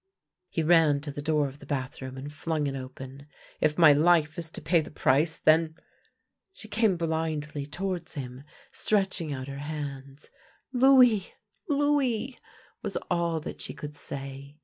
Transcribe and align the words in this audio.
He 0.49 0.63
ran 0.63 0.99
to 1.01 1.11
the 1.11 1.21
door 1.21 1.47
of 1.47 1.59
the 1.59 1.65
bathroom 1.67 2.17
and 2.17 2.33
flung 2.33 2.65
it 2.65 2.75
open," 2.75 3.27
If 3.61 3.77
my 3.77 3.93
life 3.93 4.39
is 4.39 4.49
to 4.53 4.59
pay 4.59 4.81
the 4.81 4.89
price, 4.89 5.37
then" 5.37 5.75
She 6.53 6.67
came 6.67 6.97
blindly 6.97 7.67
towards 7.67 8.15
him, 8.15 8.43
stretching 8.71 9.31
out 9.31 9.47
her 9.47 9.59
hands." 9.59 10.31
Louis! 10.73 11.31
Louis!" 11.69 12.35
was 12.81 12.97
all 13.11 13.39
that 13.41 13.61
she 13.61 13.75
could 13.75 13.95
say. 13.95 14.57